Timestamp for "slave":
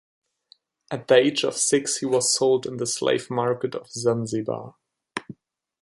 2.87-3.29